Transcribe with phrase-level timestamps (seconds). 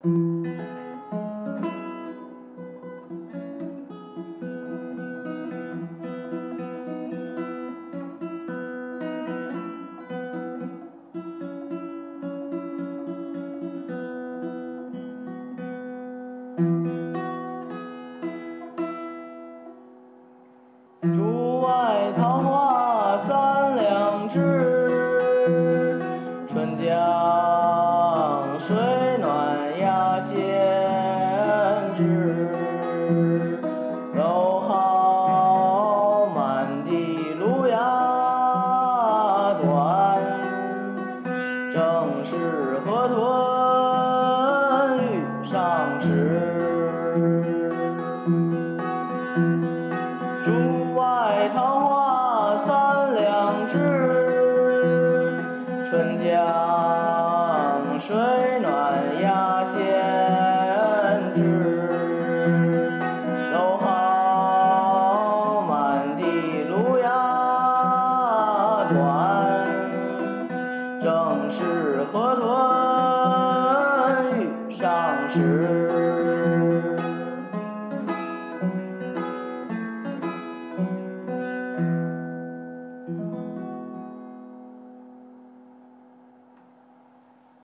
[0.00, 0.58] 竹
[30.20, 30.34] 先
[31.94, 32.48] 知。
[34.14, 37.76] 蒌蒿满地芦芽
[39.60, 40.18] 短，
[41.70, 41.78] 正
[42.24, 42.34] 是
[42.84, 43.16] 河豚
[45.04, 45.06] 欲
[45.44, 45.56] 上
[46.00, 46.06] 时。
[50.44, 50.46] 竹
[50.94, 51.00] 外
[51.54, 53.78] 桃花三两枝，
[55.88, 56.26] 春江
[58.00, 58.16] 水
[58.60, 58.77] 暖
[68.88, 69.66] 短，
[71.00, 72.46] 正是河豚
[74.40, 76.07] 欲上时。